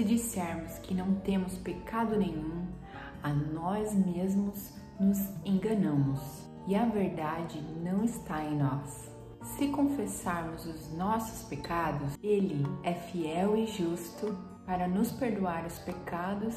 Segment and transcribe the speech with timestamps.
[0.00, 2.66] Se dissermos que não temos pecado nenhum,
[3.22, 9.10] a nós mesmos nos enganamos e a verdade não está em nós.
[9.42, 16.56] Se confessarmos os nossos pecados, Ele é fiel e justo para nos perdoar os pecados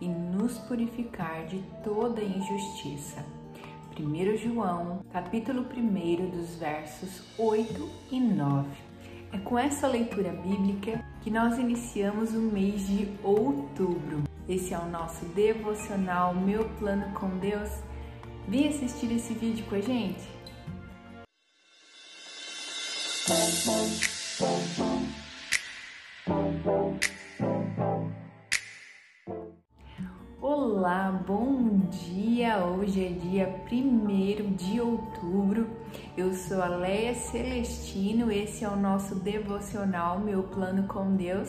[0.00, 3.22] e nos purificar de toda injustiça.
[4.00, 8.87] 1 João, capítulo 1, dos versos 8 e 9.
[9.30, 14.22] É com essa leitura bíblica que nós iniciamos o mês de outubro.
[14.48, 17.68] Esse é o nosso devocional Meu Plano com Deus.
[18.48, 20.26] Vem assistir esse vídeo com a gente?
[30.40, 32.64] Olá, bom dia!
[32.64, 35.77] Hoje é dia 1 de outubro.
[36.18, 41.48] Eu sou a Leia Celestino, esse é o nosso devocional Meu Plano com Deus.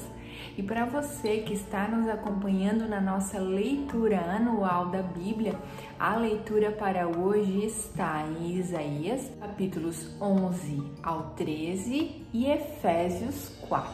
[0.56, 5.56] E para você que está nos acompanhando na nossa leitura anual da Bíblia,
[6.00, 13.92] a leitura para hoje está em Isaías, capítulos 11 ao 13 e Efésios 4.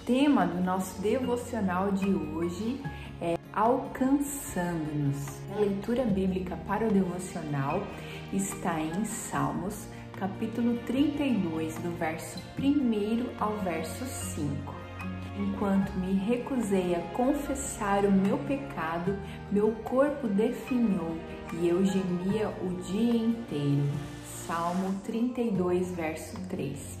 [0.00, 2.82] O tema do nosso devocional de hoje
[3.20, 5.40] é Alcançando-nos.
[5.54, 7.86] A leitura bíblica para o devocional
[8.32, 9.86] está em Salmos,
[10.18, 14.86] capítulo 32, do verso 1 ao verso 5
[15.38, 19.16] enquanto me recusei a confessar o meu pecado,
[19.50, 21.16] meu corpo definhou
[21.52, 23.84] e eu gemia o dia inteiro.
[24.46, 26.98] Salmo 32, verso 3.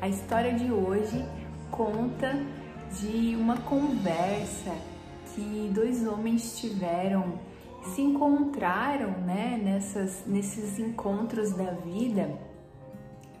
[0.00, 1.24] A história de hoje
[1.70, 2.42] conta
[2.98, 4.74] de uma conversa
[5.34, 7.38] que dois homens tiveram,
[7.82, 12.38] se encontraram, né, nessas, nesses encontros da vida.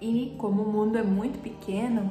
[0.00, 2.10] E como o mundo é muito pequeno,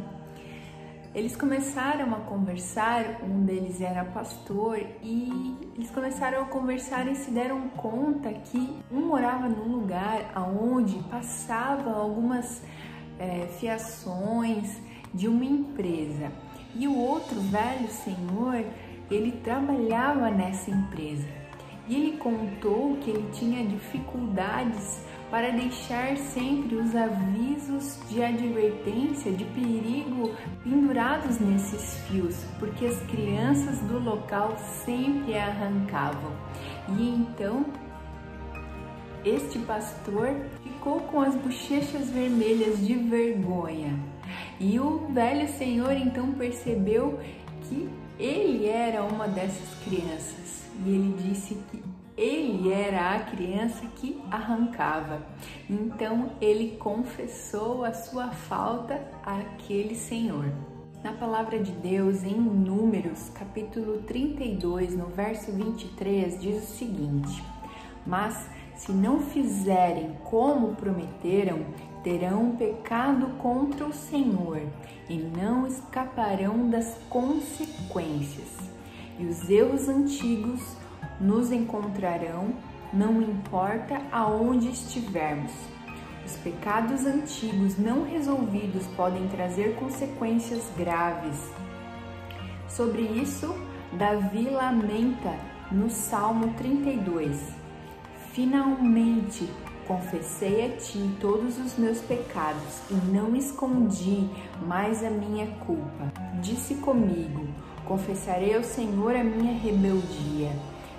[1.13, 7.31] eles começaram a conversar, um deles era pastor, e eles começaram a conversar e se
[7.31, 12.61] deram conta que um morava num lugar aonde passavam algumas
[13.17, 14.79] é, fiações
[15.11, 16.31] de uma empresa.
[16.75, 18.63] E o outro velho senhor
[19.09, 21.38] ele trabalhava nessa empresa
[21.89, 25.01] e ele contou que ele tinha dificuldades
[25.31, 30.31] para deixar sempre os avisos de advertência de perigo
[30.63, 34.55] pendurados nesses fios, porque as crianças do local
[34.85, 36.31] sempre arrancavam.
[36.97, 37.65] E então
[39.25, 43.99] este pastor ficou com as bochechas vermelhas de vergonha.
[44.59, 47.19] E o velho senhor então percebeu
[47.63, 47.89] que
[48.19, 50.63] ele era uma dessas crianças.
[50.85, 51.78] E ele disse que
[52.19, 55.25] ele era a criança que arrancava.
[55.69, 60.51] Então ele confessou a sua falta àquele senhor.
[61.01, 67.41] Na palavra de Deus, em Números, capítulo 32, no verso 23, diz o seguinte:
[68.05, 71.67] Mas se não fizerem como prometeram,
[72.03, 74.61] terão pecado contra o Senhor
[75.09, 78.57] e não escaparão das consequências.
[79.17, 80.61] E os erros antigos
[81.19, 82.53] nos encontrarão,
[82.93, 85.51] não importa aonde estivermos.
[86.25, 91.51] Os pecados antigos não resolvidos podem trazer consequências graves.
[92.67, 93.53] Sobre isso,
[93.93, 95.35] Davi lamenta
[95.71, 97.51] no Salmo 32.
[98.31, 99.49] Finalmente
[99.87, 104.29] confessei a ti todos os meus pecados e não escondi
[104.67, 106.13] mais a minha culpa.
[106.39, 107.47] Disse comigo:
[107.85, 110.51] Confessarei ao Senhor a minha rebeldia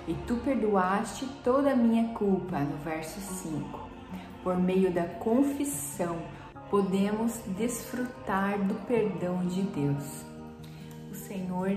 [0.07, 3.79] e tu perdoaste toda a minha culpa, no verso 5.
[4.43, 6.17] Por meio da confissão,
[6.69, 10.25] podemos desfrutar do perdão de Deus.
[11.11, 11.69] O Senhor,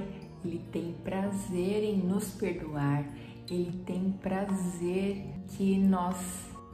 [0.45, 3.05] ele tem prazer em nos perdoar,
[3.51, 6.17] ele tem prazer que nós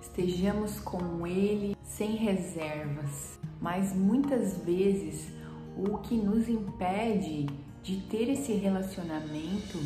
[0.01, 3.39] estejamos com ele sem reservas.
[3.61, 5.29] Mas muitas vezes
[5.77, 7.47] o que nos impede
[7.83, 9.79] de ter esse relacionamento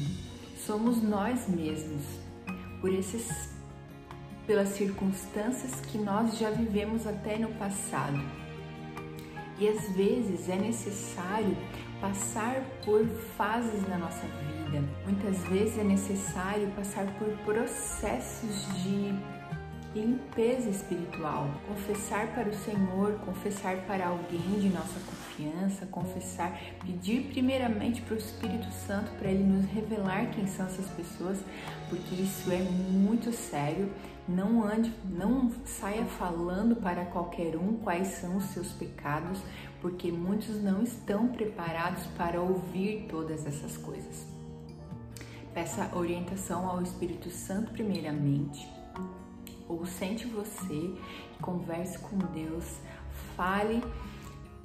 [0.66, 2.02] somos nós mesmos,
[2.80, 3.52] por esses
[4.46, 8.20] pelas circunstâncias que nós já vivemos até no passado.
[9.58, 11.56] E às vezes é necessário
[12.00, 13.06] passar por
[13.36, 14.82] fases na nossa vida.
[15.04, 19.14] Muitas vezes é necessário passar por processos de
[19.94, 24.98] limpeza espiritual, confessar para o Senhor, confessar para alguém de nossa
[25.34, 30.86] confiança, confessar, pedir primeiramente para o Espírito Santo para ele nos revelar quem são essas
[30.90, 31.38] pessoas,
[31.88, 33.90] porque isso é muito sério.
[34.26, 39.38] Não ande, não saia falando para qualquer um quais são os seus pecados,
[39.82, 44.26] porque muitos não estão preparados para ouvir todas essas coisas.
[45.52, 48.66] Peça orientação ao Espírito Santo primeiramente,
[49.68, 50.94] ou sente você,
[51.40, 52.78] converse com Deus,
[53.36, 53.82] fale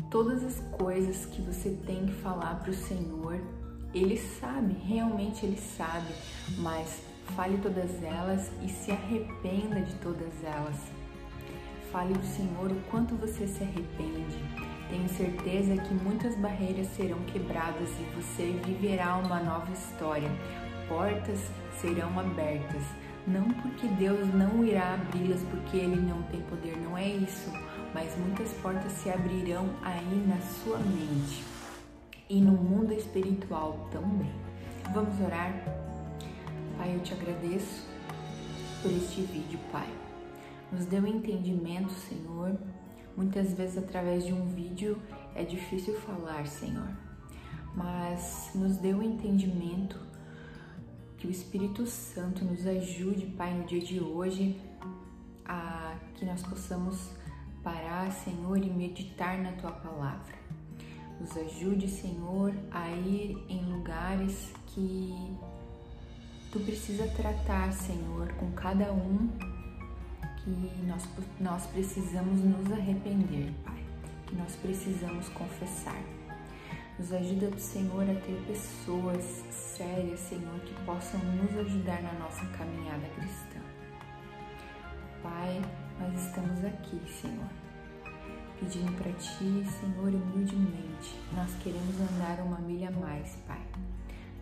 [0.10, 3.40] todas as coisas que você tem que falar para o Senhor.
[3.94, 6.14] Ele sabe, realmente ele sabe,
[6.58, 7.02] mas
[7.36, 10.78] fale todas elas e se arrependa de todas elas.
[11.92, 14.38] Fale ao Senhor o quanto você se arrepende.
[14.90, 20.30] Tenho certeza que muitas barreiras serão quebradas e você viverá uma nova história.
[20.88, 21.40] Portas
[21.80, 22.84] serão abertas.
[23.28, 27.52] Não porque Deus não irá abri-las porque Ele não tem poder, não é isso
[27.94, 31.44] mas muitas portas se abrirão aí na sua mente
[32.30, 34.32] e no mundo espiritual também.
[34.94, 35.54] Vamos orar?
[36.78, 37.88] Pai, eu te agradeço
[38.82, 39.88] por este vídeo, Pai.
[40.72, 42.58] Nos deu entendimento, Senhor.
[43.18, 44.98] Muitas vezes, através de um vídeo,
[45.36, 46.90] é difícil falar, Senhor,
[47.76, 50.00] mas nos deu entendimento.
[51.18, 54.62] Que o Espírito Santo nos ajude, Pai, no dia de hoje,
[55.44, 57.10] a que nós possamos
[57.64, 60.38] parar, Senhor, e meditar na tua palavra.
[61.20, 65.38] Nos ajude, Senhor, a ir em lugares que
[66.52, 69.30] tu precisa tratar, Senhor, com cada um
[70.38, 71.08] que nós,
[71.40, 73.84] nós precisamos nos arrepender, Pai,
[74.28, 76.02] que nós precisamos confessar.
[76.98, 83.08] Nos ajuda, Senhor, a ter pessoas sérias, Senhor, que possam nos ajudar na nossa caminhada
[83.16, 83.60] cristã.
[85.22, 85.62] Pai,
[86.00, 87.50] nós estamos aqui, Senhor,
[88.58, 91.20] pedindo para Ti, Senhor, humildemente.
[91.34, 93.62] Nós queremos andar uma milha a mais, Pai.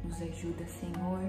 [0.04, 1.22] Nos ajuda, Senhor,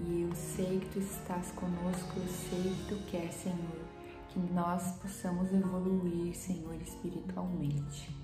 [0.00, 3.80] e eu sei que Tu estás conosco, eu sei que Tu quer, Senhor,
[4.28, 8.14] que nós possamos evoluir, Senhor, espiritualmente.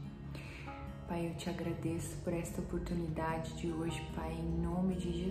[1.09, 5.28] Pai, eu te agradeço por esta oportunidade de hoje, Pai, em nome de Jesus.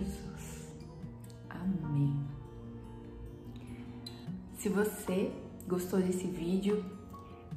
[4.58, 5.30] Se você
[5.68, 6.84] gostou desse vídeo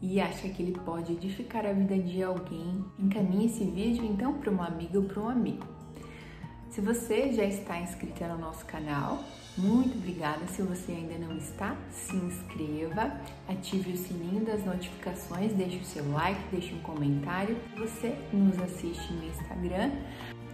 [0.04, 4.52] e acha que ele pode edificar a vida de alguém, encaminhe esse vídeo então para
[4.52, 5.66] uma amiga ou para um amigo.
[6.70, 9.24] Se você já está inscrita no nosso canal,
[9.58, 10.46] muito obrigada.
[10.46, 13.20] Se você ainda não está, se inscreva,
[13.50, 17.58] ative o sininho das notificações, deixe o seu like, deixe um comentário.
[17.78, 19.92] Você nos assiste no Instagram,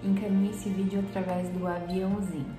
[0.01, 2.55] encaminhe esse vídeo através do aviãozinho.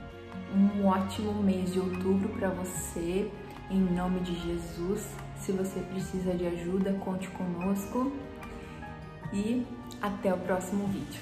[0.54, 3.30] Um ótimo mês de outubro para você
[3.70, 5.08] em nome de Jesus.
[5.36, 8.12] Se você precisa de ajuda, conte conosco
[9.32, 9.66] e
[10.00, 11.20] até o próximo vídeo.